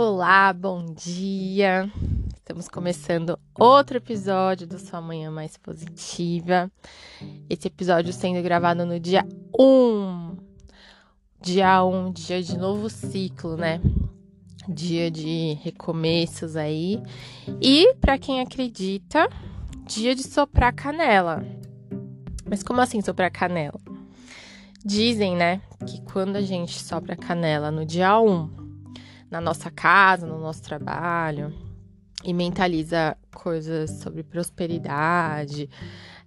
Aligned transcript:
Olá, 0.00 0.52
bom 0.52 0.94
dia! 0.94 1.90
Estamos 2.36 2.68
começando 2.68 3.36
outro 3.58 3.96
episódio 3.96 4.64
do 4.64 4.78
Sua 4.78 5.00
Manhã 5.00 5.28
Mais 5.28 5.56
Positiva. 5.56 6.70
Esse 7.50 7.66
episódio 7.66 8.12
sendo 8.12 8.40
gravado 8.40 8.86
no 8.86 9.00
dia 9.00 9.26
1. 9.58 10.36
Dia 11.40 11.82
1, 11.82 12.12
dia 12.12 12.40
de 12.40 12.56
novo 12.56 12.88
ciclo, 12.88 13.56
né? 13.56 13.80
Dia 14.68 15.10
de 15.10 15.58
recomeços 15.64 16.54
aí. 16.54 17.02
E, 17.60 17.92
para 17.96 18.16
quem 18.16 18.40
acredita, 18.40 19.28
dia 19.84 20.14
de 20.14 20.22
soprar 20.22 20.72
canela. 20.72 21.44
Mas 22.48 22.62
como 22.62 22.80
assim 22.80 23.00
soprar 23.00 23.32
canela? 23.32 23.80
Dizem, 24.84 25.34
né, 25.34 25.60
que 25.84 26.00
quando 26.02 26.36
a 26.36 26.40
gente 26.40 26.78
sopra 26.78 27.16
canela 27.16 27.72
no 27.72 27.84
dia 27.84 28.16
1, 28.20 28.67
na 29.30 29.40
nossa 29.40 29.70
casa, 29.70 30.26
no 30.26 30.38
nosso 30.38 30.62
trabalho, 30.62 31.52
e 32.24 32.32
mentaliza 32.32 33.16
coisas 33.34 33.90
sobre 34.02 34.22
prosperidade, 34.22 35.68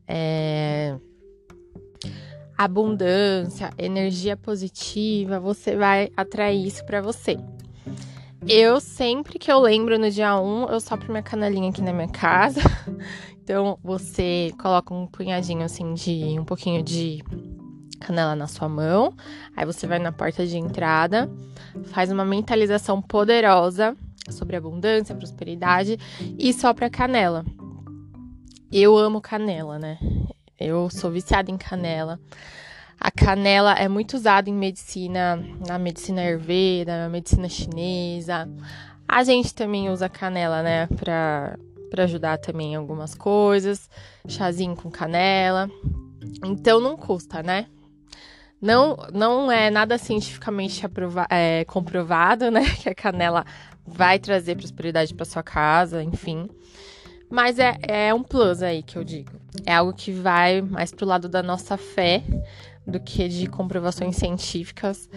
é, 0.08 0.96
abundância, 2.58 3.72
energia 3.78 4.38
positiva, 4.38 5.40
você 5.40 5.76
vai 5.76 6.12
atrair 6.16 6.66
isso 6.66 6.86
para 6.86 7.02
você. 7.02 7.38
Eu 8.48 8.80
sempre 8.80 9.38
que 9.38 9.52
eu 9.52 9.60
lembro 9.60 10.00
no 10.00 10.10
dia 10.10 10.40
1, 10.40 10.70
eu 10.70 10.80
sopro 10.80 11.12
minha 11.12 11.22
canelinha 11.22 11.70
aqui 11.70 11.82
na 11.82 11.94
minha 11.94 12.10
casa. 12.10 12.62
Então 13.44 13.78
você 13.84 14.54
coloca 14.62 14.94
um 14.94 15.08
punhadinho 15.08 15.64
assim 15.64 15.96
de 15.96 16.40
um 16.40 16.46
pouquinho 16.46 16.82
de 16.84 17.22
canela 18.02 18.36
na 18.36 18.48
sua 18.48 18.68
mão. 18.68 19.14
Aí 19.56 19.66
você 19.66 19.88
vai 19.88 20.00
na 20.00 20.12
porta 20.12 20.46
de 20.46 20.58
entrada, 20.58 21.30
faz 21.86 22.12
uma 22.12 22.26
mentalização 22.26 23.02
poderosa 23.02 23.96
sobre 24.30 24.56
abundância, 24.58 25.16
prosperidade 25.16 25.98
e 26.38 26.52
sopra 26.52 26.90
canela. 26.90 27.46
Eu 28.72 28.98
amo 28.98 29.22
canela, 29.22 29.78
né? 29.80 29.98
Eu 30.60 30.90
sou 30.90 31.12
viciada 31.12 31.52
em 31.52 31.58
canela. 31.58 32.20
A 33.00 33.10
canela 33.10 33.74
é 33.74 33.88
muito 33.88 34.14
usada 34.14 34.50
em 34.50 34.54
medicina, 34.54 35.36
na 35.68 35.80
medicina 35.80 36.22
ayurveda, 36.22 37.00
na 37.04 37.10
medicina 37.10 37.50
chinesa. 37.50 38.48
A 39.08 39.24
gente 39.24 39.56
também 39.56 39.90
usa 39.90 40.08
canela, 40.08 40.62
né, 40.62 40.88
pra, 40.88 41.58
pra 41.90 42.04
ajudar 42.04 42.38
também 42.38 42.74
em 42.74 42.76
algumas 42.76 43.16
coisas. 43.16 43.90
Chazinho 44.28 44.76
com 44.76 44.92
canela. 44.92 45.70
Então 46.46 46.80
não 46.80 46.96
custa, 46.96 47.42
né? 47.42 47.66
Não, 48.62 48.96
não 49.12 49.52
é 49.52 49.72
nada 49.72 49.98
cientificamente 49.98 50.84
é, 51.30 51.66
comprovado, 51.66 52.52
né? 52.52 52.64
Que 52.80 52.90
a 52.90 52.96
canela 52.96 53.44
vai 53.86 54.20
trazer 54.20 54.56
prosperidade 54.56 55.14
para 55.16 55.26
sua 55.26 55.42
casa, 55.42 56.04
enfim. 56.04 56.48
Mas 57.30 57.58
é, 57.58 57.78
é 57.88 58.14
um 58.14 58.22
plus 58.22 58.62
aí 58.62 58.84
que 58.84 58.98
eu 58.98 59.04
digo. 59.04 59.32
É 59.66 59.74
algo 59.74 59.94
que 59.94 60.12
vai 60.12 60.62
mais 60.62 60.92
pro 60.92 61.06
lado 61.06 61.28
da 61.28 61.42
nossa 61.42 61.76
fé 61.76 62.24
do 62.86 63.00
que 63.00 63.28
de 63.28 63.48
comprovações 63.48 64.18
científicas. 64.18 65.10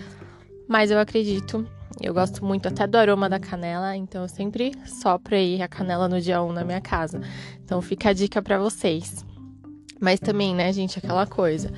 Mas 0.67 0.91
eu 0.91 0.99
acredito, 0.99 1.69
eu 2.01 2.15
gosto 2.15 2.43
muito 2.45 2.69
até 2.69 2.87
do 2.87 2.97
aroma 2.97 3.29
da 3.29 3.39
canela, 3.39 3.95
então 3.95 4.23
eu 4.23 4.29
sempre 4.29 4.73
sopro 4.87 5.35
aí 5.35 5.61
a 5.61 5.69
canela 5.69 6.09
no 6.09 6.21
dia 6.21 6.43
1 6.43 6.53
na 6.53 6.65
minha 6.65 6.81
casa. 6.81 7.21
Então 7.63 7.83
fica 7.83 8.11
a 8.11 8.13
dica 8.13 8.41
para 8.41 8.59
vocês. 8.59 9.25
Mas 10.01 10.19
também, 10.19 10.55
né, 10.55 10.73
gente, 10.73 10.99
aquela 10.99 11.27
coisa 11.27 11.71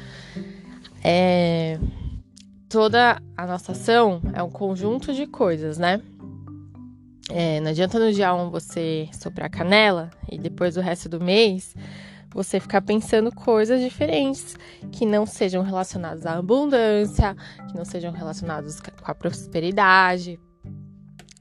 é, 1.09 1.79
toda 2.69 3.23
a 3.37 3.47
nossa 3.47 3.71
ação 3.71 4.21
é 4.35 4.43
um 4.43 4.51
conjunto 4.51 5.15
de 5.15 5.25
coisas, 5.25 5.79
né? 5.79 6.03
É, 7.31 7.61
não 7.61 7.71
adianta 7.71 7.97
no 8.01 8.13
dia 8.13 8.35
1 8.35 8.51
você 8.51 9.09
soprar 9.13 9.49
canela 9.49 10.11
e 10.29 10.37
depois 10.37 10.77
o 10.77 10.81
resto 10.81 11.09
do 11.09 11.21
mês 11.21 11.77
você 12.31 12.59
ficar 12.59 12.83
pensando 12.83 13.33
coisas 13.33 13.81
diferentes 13.81 14.57
que 14.91 15.07
não 15.07 15.25
sejam 15.25 15.63
relacionadas 15.63 16.27
à 16.27 16.39
abundância, 16.39 17.37
que 17.69 17.77
não 17.77 17.85
sejam 17.85 18.13
relacionadas 18.13 18.81
com 18.81 18.91
a 19.05 19.15
prosperidade, 19.15 20.41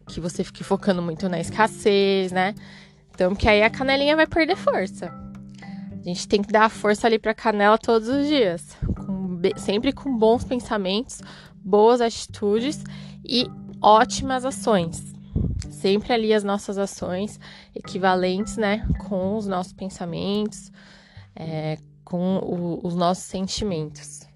que 0.07 0.21
você 0.21 0.43
fique 0.43 0.63
focando 0.63 1.01
muito 1.01 1.27
na 1.27 1.39
escassez, 1.39 2.31
né? 2.31 2.53
Então, 3.09 3.31
porque 3.31 3.49
aí 3.49 3.63
a 3.63 3.69
canelinha 3.71 4.15
vai 4.15 4.27
perder 4.27 4.55
força. 4.55 5.11
A 5.91 6.03
gente 6.07 6.27
tem 6.27 6.43
que 6.43 6.51
dar 6.51 6.69
força 6.69 7.07
ali 7.07 7.17
pra 7.17 7.33
canela 7.33 7.79
todos 7.79 8.07
os 8.07 8.27
dias, 8.27 8.77
sempre 9.57 9.91
com 9.91 10.17
bons 10.17 10.43
pensamentos, 10.43 11.21
boas 11.63 12.01
atitudes 12.01 12.83
e 13.23 13.47
ótimas 13.81 14.45
ações. 14.45 15.13
Sempre 15.69 16.13
ali 16.13 16.33
as 16.33 16.43
nossas 16.43 16.77
ações 16.77 17.39
equivalentes, 17.75 18.57
né, 18.57 18.87
com 19.07 19.35
os 19.35 19.47
nossos 19.47 19.73
pensamentos, 19.73 20.71
é, 21.35 21.77
com 22.03 22.37
o, 22.37 22.79
os 22.85 22.95
nossos 22.95 23.25
sentimentos. 23.25 24.27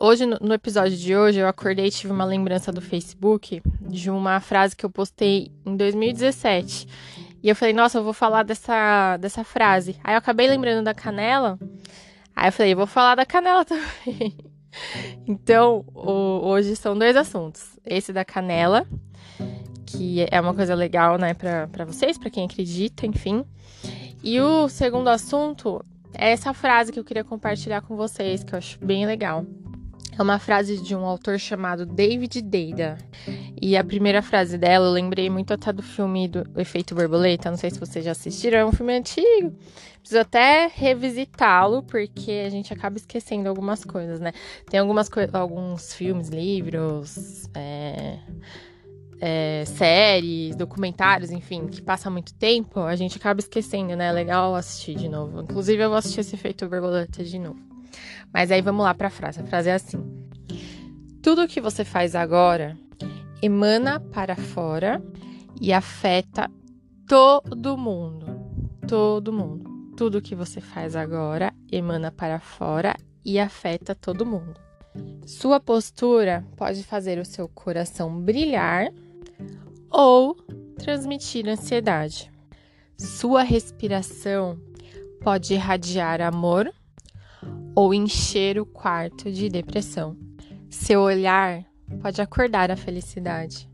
Hoje, 0.00 0.24
no 0.24 0.54
episódio 0.54 0.96
de 0.96 1.14
hoje, 1.14 1.38
eu 1.38 1.46
acordei 1.46 1.86
e 1.86 1.90
tive 1.90 2.12
uma 2.12 2.24
lembrança 2.24 2.72
do 2.72 2.80
Facebook 2.80 3.62
de 3.80 4.10
uma 4.10 4.40
frase 4.40 4.74
que 4.74 4.86
eu 4.86 4.90
postei 4.90 5.52
em 5.66 5.76
2017. 5.76 6.88
E 7.42 7.48
eu 7.48 7.54
falei, 7.56 7.74
nossa, 7.74 7.98
eu 7.98 8.04
vou 8.04 8.14
falar 8.14 8.42
dessa, 8.42 9.18
dessa 9.18 9.44
frase. 9.44 9.96
Aí 10.02 10.14
eu 10.14 10.18
acabei 10.18 10.48
lembrando 10.48 10.84
da 10.84 10.94
canela 10.94 11.58
Aí 12.34 12.48
eu 12.48 12.52
falei, 12.52 12.74
vou 12.74 12.86
falar 12.86 13.14
da 13.14 13.26
canela 13.26 13.64
também. 13.66 14.36
então, 15.26 15.84
o, 15.94 16.46
hoje 16.48 16.74
são 16.76 16.96
dois 16.96 17.16
assuntos. 17.16 17.78
Esse 17.84 18.12
da 18.12 18.24
canela, 18.24 18.86
que 19.86 20.26
é 20.30 20.40
uma 20.40 20.54
coisa 20.54 20.74
legal, 20.74 21.18
né, 21.18 21.34
para 21.34 21.84
vocês, 21.84 22.16
para 22.16 22.30
quem 22.30 22.44
acredita, 22.44 23.06
enfim. 23.06 23.44
E 24.22 24.40
o 24.40 24.68
segundo 24.68 25.08
assunto 25.08 25.84
é 26.14 26.30
essa 26.30 26.54
frase 26.54 26.92
que 26.92 26.98
eu 26.98 27.04
queria 27.04 27.24
compartilhar 27.24 27.82
com 27.82 27.96
vocês, 27.96 28.44
que 28.44 28.54
eu 28.54 28.58
acho 28.58 28.78
bem 28.84 29.04
legal. 29.06 29.44
É 30.16 30.22
uma 30.22 30.38
frase 30.38 30.80
de 30.82 30.94
um 30.94 31.04
autor 31.06 31.38
chamado 31.38 31.86
David 31.86 32.42
Deida. 32.42 32.98
E 33.60 33.76
a 33.76 33.82
primeira 33.82 34.20
frase 34.20 34.58
dela, 34.58 34.86
eu 34.86 34.92
lembrei 34.92 35.30
muito 35.30 35.54
até 35.54 35.72
do 35.72 35.82
filme 35.82 36.28
do 36.28 36.44
Efeito 36.60 36.94
Borboleta. 36.94 37.50
Não 37.50 37.56
sei 37.56 37.70
se 37.70 37.80
vocês 37.80 38.04
já 38.04 38.10
assistiram, 38.10 38.58
é 38.58 38.64
um 38.64 38.72
filme 38.72 38.92
antigo. 38.92 39.54
Preciso 40.00 40.20
até 40.20 40.70
revisitá-lo, 40.74 41.82
porque 41.82 42.42
a 42.46 42.50
gente 42.50 42.72
acaba 42.72 42.96
esquecendo 42.96 43.48
algumas 43.48 43.84
coisas, 43.84 44.20
né? 44.20 44.32
Tem 44.68 44.80
algumas 44.80 45.08
alguns 45.32 45.94
filmes, 45.94 46.28
livros, 46.28 47.48
é, 47.54 48.18
é, 49.20 49.64
séries, 49.64 50.56
documentários, 50.56 51.30
enfim, 51.30 51.68
que 51.68 51.80
passa 51.80 52.10
muito 52.10 52.34
tempo, 52.34 52.80
a 52.80 52.96
gente 52.96 53.16
acaba 53.16 53.40
esquecendo, 53.40 53.94
né? 53.96 54.08
É 54.08 54.12
legal 54.12 54.54
assistir 54.56 54.96
de 54.96 55.08
novo. 55.08 55.40
Inclusive, 55.40 55.82
eu 55.82 55.88
vou 55.88 55.98
assistir 55.98 56.20
esse 56.20 56.34
Efeito 56.34 56.68
Borboleta 56.68 57.22
de 57.22 57.38
novo. 57.38 57.71
Mas 58.32 58.50
aí 58.50 58.62
vamos 58.62 58.84
lá 58.84 58.94
para 58.94 59.08
a 59.08 59.10
frase. 59.10 59.40
A 59.40 59.46
frase 59.46 59.68
é 59.68 59.74
assim: 59.74 60.02
Tudo 61.22 61.48
que 61.48 61.60
você 61.60 61.84
faz 61.84 62.14
agora 62.14 62.76
emana 63.42 63.98
para 63.98 64.36
fora 64.36 65.02
e 65.60 65.72
afeta 65.72 66.50
todo 67.06 67.76
mundo. 67.76 68.26
Todo 68.86 69.32
mundo. 69.32 69.70
Tudo 69.96 70.22
que 70.22 70.34
você 70.34 70.60
faz 70.60 70.96
agora 70.96 71.52
emana 71.70 72.10
para 72.10 72.40
fora 72.40 72.96
e 73.24 73.38
afeta 73.38 73.94
todo 73.94 74.26
mundo. 74.26 74.60
Sua 75.26 75.60
postura 75.60 76.44
pode 76.56 76.82
fazer 76.82 77.18
o 77.18 77.24
seu 77.24 77.48
coração 77.48 78.20
brilhar 78.20 78.92
ou 79.90 80.36
transmitir 80.78 81.48
ansiedade. 81.48 82.30
Sua 82.98 83.42
respiração 83.42 84.58
pode 85.20 85.54
irradiar 85.54 86.20
amor 86.20 86.72
ou 87.74 87.94
encher 87.94 88.58
o 88.58 88.66
quarto 88.66 89.30
de 89.30 89.48
depressão. 89.48 90.16
Seu 90.68 91.00
olhar 91.00 91.64
pode 92.00 92.20
acordar 92.20 92.70
a 92.70 92.76
felicidade. 92.76 93.68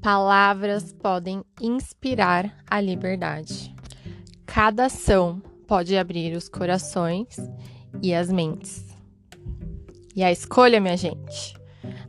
Palavras 0.00 0.92
podem 0.92 1.44
inspirar 1.60 2.56
a 2.68 2.80
liberdade. 2.80 3.74
Cada 4.46 4.86
ação 4.86 5.42
pode 5.66 5.96
abrir 5.96 6.36
os 6.36 6.48
corações 6.48 7.36
e 8.02 8.14
as 8.14 8.30
mentes. 8.30 8.84
E 10.16 10.24
a 10.24 10.32
escolha, 10.32 10.80
minha 10.80 10.96
gente, 10.96 11.54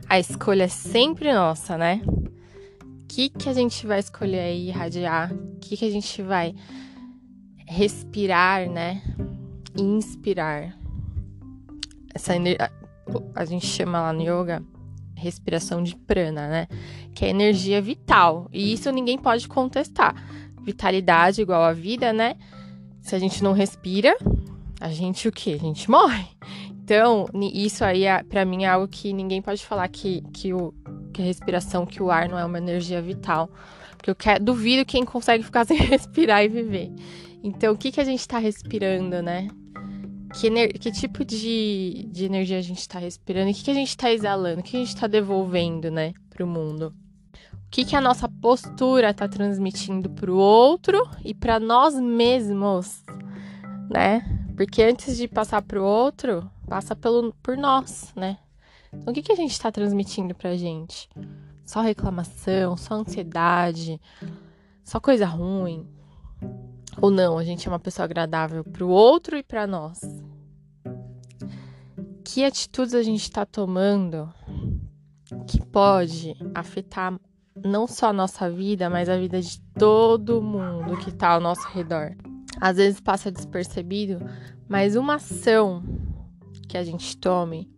a 0.08 0.18
escolha 0.18 0.64
é 0.64 0.68
sempre 0.68 1.32
nossa, 1.32 1.78
né? 1.78 2.02
O 2.06 3.06
que, 3.06 3.28
que 3.28 3.48
a 3.48 3.52
gente 3.52 3.86
vai 3.86 4.00
escolher 4.00 4.40
aí 4.40 4.68
irradiar? 4.68 5.32
O 5.32 5.58
que, 5.60 5.76
que 5.76 5.84
a 5.84 5.90
gente 5.90 6.22
vai 6.22 6.54
respirar, 7.66 8.68
né? 8.68 9.02
Inspirar 9.78 10.81
essa 12.14 12.32
a 13.34 13.44
gente 13.44 13.66
chama 13.66 14.00
lá 14.00 14.12
no 14.12 14.22
yoga 14.22 14.62
respiração 15.22 15.82
de 15.82 15.94
prana, 15.94 16.48
né? 16.48 16.68
Que 17.14 17.24
é 17.24 17.28
energia 17.28 17.80
vital. 17.80 18.48
E 18.52 18.72
isso 18.72 18.90
ninguém 18.90 19.16
pode 19.16 19.46
contestar. 19.48 20.14
Vitalidade 20.62 21.40
igual 21.40 21.62
a 21.62 21.72
vida, 21.72 22.12
né? 22.12 22.34
Se 23.00 23.14
a 23.14 23.18
gente 23.18 23.42
não 23.42 23.52
respira, 23.52 24.16
a 24.80 24.90
gente 24.90 25.28
o 25.28 25.32
quê? 25.32 25.52
A 25.58 25.62
gente 25.64 25.90
morre. 25.90 26.26
Então, 26.70 27.26
isso 27.52 27.84
aí, 27.84 28.04
é, 28.04 28.22
para 28.22 28.44
mim, 28.44 28.64
é 28.64 28.68
algo 28.68 28.88
que 28.88 29.12
ninguém 29.12 29.40
pode 29.40 29.64
falar 29.64 29.88
que, 29.88 30.22
que, 30.32 30.52
o, 30.52 30.74
que 31.12 31.22
a 31.22 31.24
respiração, 31.24 31.86
que 31.86 32.02
o 32.02 32.10
ar 32.10 32.28
não 32.28 32.38
é 32.38 32.44
uma 32.44 32.58
energia 32.58 33.00
vital. 33.00 33.48
Porque 33.96 34.10
eu 34.10 34.14
quero, 34.16 34.44
duvido 34.44 34.84
quem 34.84 35.04
consegue 35.04 35.44
ficar 35.44 35.64
sem 35.66 35.76
respirar 35.76 36.44
e 36.44 36.48
viver. 36.48 36.92
Então, 37.42 37.72
o 37.72 37.76
que, 37.76 37.92
que 37.92 38.00
a 38.00 38.04
gente 38.04 38.20
está 38.20 38.38
respirando, 38.38 39.22
né? 39.22 39.48
Que, 40.32 40.68
que 40.78 40.90
tipo 40.90 41.24
de, 41.24 42.08
de 42.10 42.24
energia 42.24 42.58
a 42.58 42.62
gente 42.62 42.80
está 42.80 42.98
respirando? 42.98 43.50
O 43.50 43.54
que, 43.54 43.64
que 43.64 43.70
a 43.70 43.74
gente 43.74 43.88
está 43.88 44.10
exalando? 44.10 44.60
O 44.60 44.62
que 44.62 44.76
a 44.76 44.80
gente 44.80 44.88
está 44.88 45.06
devolvendo, 45.06 45.90
né, 45.90 46.14
para 46.30 46.44
o 46.44 46.46
mundo? 46.46 46.94
O 47.52 47.70
que, 47.70 47.84
que 47.84 47.96
a 47.96 48.00
nossa 48.00 48.28
postura 48.28 49.10
está 49.10 49.28
transmitindo 49.28 50.10
para 50.10 50.30
o 50.30 50.36
outro 50.36 51.08
e 51.24 51.34
para 51.34 51.58
nós 51.60 51.94
mesmos, 51.94 53.02
né? 53.90 54.22
Porque 54.56 54.82
antes 54.82 55.16
de 55.16 55.26
passar 55.26 55.62
para 55.62 55.80
o 55.80 55.84
outro, 55.84 56.50
passa 56.68 56.94
pelo, 56.94 57.34
por 57.42 57.56
nós, 57.56 58.12
né? 58.14 58.38
Então, 58.92 59.10
o 59.10 59.14
que, 59.14 59.22
que 59.22 59.32
a 59.32 59.36
gente 59.36 59.52
está 59.52 59.72
transmitindo 59.72 60.34
para 60.34 60.50
a 60.50 60.56
gente? 60.56 61.08
Só 61.64 61.80
reclamação, 61.80 62.76
só 62.76 62.94
ansiedade, 62.94 64.00
só 64.84 65.00
coisa 65.00 65.24
ruim. 65.24 65.86
Ou 67.00 67.10
não, 67.10 67.38
a 67.38 67.44
gente 67.44 67.66
é 67.66 67.70
uma 67.70 67.78
pessoa 67.78 68.04
agradável 68.04 68.64
para 68.64 68.84
o 68.84 68.88
outro 68.88 69.36
e 69.36 69.42
para 69.42 69.66
nós. 69.66 70.00
Que 72.24 72.44
atitudes 72.44 72.94
a 72.94 73.02
gente 73.02 73.22
está 73.22 73.44
tomando 73.44 74.32
que 75.46 75.64
pode 75.66 76.34
afetar 76.54 77.18
não 77.64 77.86
só 77.86 78.08
a 78.08 78.12
nossa 78.12 78.50
vida, 78.50 78.88
mas 78.88 79.08
a 79.08 79.16
vida 79.16 79.40
de 79.40 79.60
todo 79.78 80.42
mundo 80.42 80.96
que 80.98 81.10
está 81.10 81.30
ao 81.30 81.40
nosso 81.40 81.66
redor? 81.68 82.14
Às 82.60 82.76
vezes 82.76 83.00
passa 83.00 83.30
despercebido, 83.30 84.18
mas 84.68 84.96
uma 84.96 85.16
ação 85.16 85.82
que 86.68 86.76
a 86.76 86.84
gente 86.84 87.16
tome, 87.16 87.70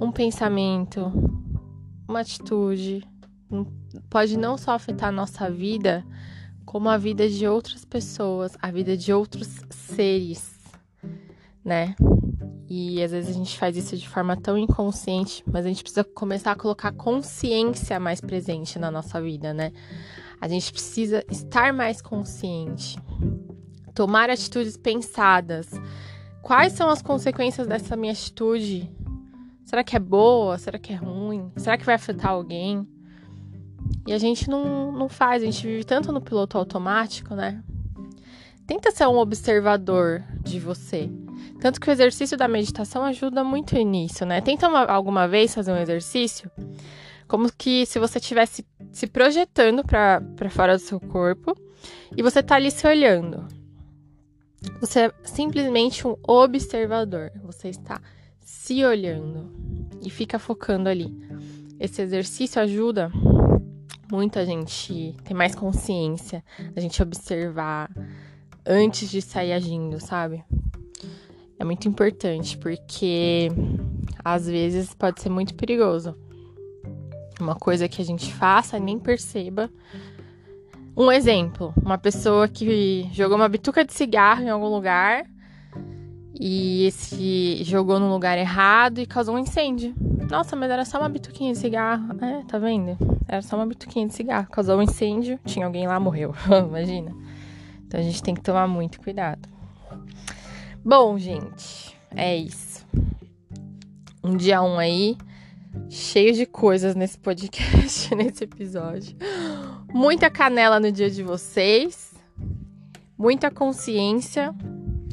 um 0.00 0.12
pensamento, 0.12 1.10
uma 2.08 2.20
atitude 2.20 3.02
pode 4.10 4.36
não 4.36 4.56
só 4.56 4.72
afetar 4.72 5.08
a 5.08 5.12
nossa 5.12 5.50
vida, 5.50 6.04
como 6.68 6.90
a 6.90 6.98
vida 6.98 7.26
de 7.30 7.48
outras 7.48 7.82
pessoas, 7.82 8.54
a 8.60 8.70
vida 8.70 8.94
de 8.94 9.10
outros 9.10 9.48
seres, 9.70 10.54
né? 11.64 11.96
E 12.68 13.02
às 13.02 13.10
vezes 13.10 13.30
a 13.30 13.32
gente 13.32 13.56
faz 13.58 13.74
isso 13.74 13.96
de 13.96 14.06
forma 14.06 14.36
tão 14.36 14.58
inconsciente, 14.58 15.42
mas 15.50 15.64
a 15.64 15.68
gente 15.68 15.80
precisa 15.82 16.04
começar 16.04 16.52
a 16.52 16.56
colocar 16.56 16.92
consciência 16.92 17.98
mais 17.98 18.20
presente 18.20 18.78
na 18.78 18.90
nossa 18.90 19.18
vida, 19.18 19.54
né? 19.54 19.72
A 20.38 20.46
gente 20.46 20.70
precisa 20.70 21.24
estar 21.30 21.72
mais 21.72 22.02
consciente, 22.02 22.98
tomar 23.94 24.28
atitudes 24.28 24.76
pensadas. 24.76 25.70
Quais 26.42 26.74
são 26.74 26.90
as 26.90 27.00
consequências 27.00 27.66
dessa 27.66 27.96
minha 27.96 28.12
atitude? 28.12 28.92
Será 29.64 29.82
que 29.82 29.96
é 29.96 29.98
boa? 29.98 30.58
Será 30.58 30.78
que 30.78 30.92
é 30.92 30.96
ruim? 30.96 31.50
Será 31.56 31.78
que 31.78 31.86
vai 31.86 31.94
afetar 31.94 32.32
alguém? 32.32 32.86
E 34.06 34.12
a 34.12 34.18
gente 34.18 34.48
não, 34.48 34.90
não 34.92 35.08
faz, 35.08 35.42
a 35.42 35.46
gente 35.46 35.66
vive 35.66 35.84
tanto 35.84 36.12
no 36.12 36.20
piloto 36.20 36.56
automático, 36.56 37.34
né? 37.34 37.62
Tenta 38.66 38.90
ser 38.90 39.06
um 39.06 39.18
observador 39.18 40.22
de 40.42 40.60
você. 40.60 41.10
Tanto 41.60 41.80
que 41.80 41.88
o 41.88 41.92
exercício 41.92 42.36
da 42.36 42.46
meditação 42.46 43.04
ajuda 43.04 43.42
muito 43.42 43.76
nisso, 43.76 44.24
né? 44.24 44.40
Tenta 44.40 44.68
uma, 44.68 44.84
alguma 44.84 45.26
vez 45.26 45.54
fazer 45.54 45.72
um 45.72 45.76
exercício 45.76 46.50
como 47.28 47.52
que 47.52 47.84
se 47.84 47.98
você 47.98 48.18
estivesse 48.18 48.66
se 48.90 49.06
projetando 49.06 49.84
para 49.84 50.22
fora 50.50 50.76
do 50.76 50.80
seu 50.80 50.98
corpo 50.98 51.54
e 52.16 52.22
você 52.22 52.42
tá 52.42 52.56
ali 52.56 52.70
se 52.70 52.86
olhando. 52.86 53.46
Você 54.80 55.00
é 55.02 55.12
simplesmente 55.22 56.06
um 56.06 56.16
observador. 56.26 57.30
Você 57.44 57.68
está 57.68 58.00
se 58.40 58.84
olhando 58.84 59.52
e 60.02 60.10
fica 60.10 60.38
focando 60.38 60.88
ali. 60.88 61.14
Esse 61.78 62.02
exercício 62.02 62.60
ajuda 62.60 63.12
muito 64.10 64.38
a 64.38 64.44
gente 64.44 65.14
ter 65.24 65.34
mais 65.34 65.54
consciência, 65.54 66.42
a 66.74 66.80
gente 66.80 67.02
observar 67.02 67.90
antes 68.66 69.10
de 69.10 69.22
sair 69.22 69.52
agindo, 69.52 70.00
sabe? 70.00 70.44
É 71.58 71.64
muito 71.64 71.88
importante 71.88 72.56
porque 72.56 73.50
às 74.24 74.46
vezes 74.46 74.94
pode 74.94 75.20
ser 75.20 75.28
muito 75.28 75.54
perigoso. 75.54 76.14
Uma 77.40 77.54
coisa 77.54 77.88
que 77.88 78.00
a 78.00 78.04
gente 78.04 78.32
faça 78.32 78.76
e 78.76 78.80
nem 78.80 78.98
perceba. 78.98 79.70
Um 80.96 81.10
exemplo, 81.12 81.72
uma 81.80 81.96
pessoa 81.96 82.48
que 82.48 83.08
jogou 83.12 83.36
uma 83.36 83.48
bituca 83.48 83.84
de 83.84 83.92
cigarro 83.92 84.42
em 84.42 84.50
algum 84.50 84.68
lugar 84.68 85.24
e 86.38 86.86
esse 86.86 87.62
jogou 87.64 87.98
no 87.98 88.10
lugar 88.10 88.38
errado 88.38 89.00
e 89.00 89.06
causou 89.06 89.34
um 89.34 89.38
incêndio. 89.38 89.94
Nossa, 90.28 90.54
mas 90.54 90.70
era 90.70 90.84
só 90.84 90.98
uma 90.98 91.08
bituquinha 91.08 91.52
de 91.52 91.58
cigarro. 91.58 92.16
É, 92.22 92.44
tá 92.44 92.58
vendo? 92.58 92.96
Era 93.26 93.40
só 93.42 93.56
uma 93.56 93.66
bituquinha 93.66 94.06
de 94.06 94.14
cigarro. 94.14 94.48
Causou 94.50 94.78
um 94.78 94.82
incêndio, 94.82 95.38
tinha 95.44 95.64
alguém 95.64 95.86
lá, 95.86 95.98
morreu. 95.98 96.34
Imagina. 96.68 97.14
Então 97.86 97.98
a 97.98 98.02
gente 98.02 98.22
tem 98.22 98.34
que 98.34 98.42
tomar 98.42 98.68
muito 98.68 99.00
cuidado. 99.00 99.48
Bom, 100.84 101.18
gente, 101.18 101.96
é 102.14 102.36
isso. 102.36 102.86
Um 104.22 104.36
dia 104.36 104.62
um 104.62 104.78
aí, 104.78 105.16
cheio 105.88 106.34
de 106.34 106.44
coisas 106.44 106.94
nesse 106.94 107.18
podcast, 107.18 108.12
nesse 108.16 108.44
episódio. 108.44 109.16
Muita 109.92 110.28
canela 110.28 110.78
no 110.78 110.92
dia 110.92 111.10
de 111.10 111.22
vocês. 111.22 112.12
Muita 113.16 113.50
consciência 113.50 114.54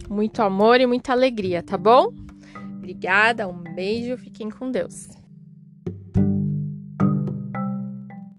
muito 0.10 0.42
amor 0.42 0.80
e 0.80 0.86
muita 0.86 1.12
alegria, 1.12 1.64
tá 1.64 1.78
bom? 1.78 2.12
Obrigada, 2.86 3.48
um 3.48 3.64
beijo, 3.64 4.16
fiquem 4.16 4.48
com 4.52 4.70
Deus. 4.70 5.10